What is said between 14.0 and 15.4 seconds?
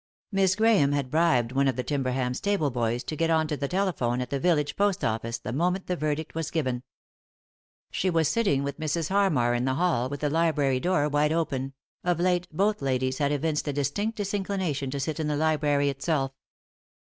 disinclination to sit in the